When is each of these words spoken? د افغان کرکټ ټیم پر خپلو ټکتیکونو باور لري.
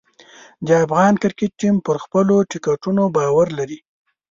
د 0.67 0.69
افغان 0.85 1.13
کرکټ 1.21 1.51
ټیم 1.59 1.75
پر 1.85 1.95
خپلو 2.03 2.35
ټکتیکونو 2.51 3.03
باور 3.15 3.47
لري. 3.59 3.79